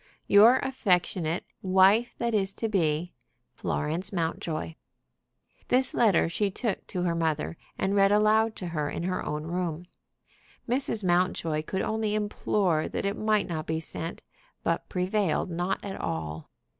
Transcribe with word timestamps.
"Your 0.25 0.57
affectionate 0.63 1.45
wife 1.61 2.15
that 2.17 2.33
is 2.33 2.53
to 2.55 2.67
be, 2.67 3.13
"FLORENCE 3.53 4.09
MOUNTJOY." 4.11 4.75
This 5.67 5.93
letter 5.93 6.27
she 6.27 6.49
took 6.49 6.87
to 6.87 7.03
her 7.03 7.13
mother, 7.13 7.55
and 7.77 7.93
read 7.95 8.11
aloud 8.11 8.55
to 8.55 8.69
her 8.69 8.89
in 8.89 9.03
her 9.03 9.23
own 9.23 9.43
room. 9.43 9.85
Mrs. 10.67 11.03
Mountjoy 11.03 11.61
could 11.61 11.83
only 11.83 12.15
implore 12.15 12.87
that 12.87 13.05
it 13.05 13.15
might 13.15 13.45
not 13.45 13.67
be 13.67 13.79
sent, 13.79 14.23
but 14.63 14.89
prevailed 14.89 15.51
not 15.51 15.77
at 15.85 16.01
all. 16.01 16.49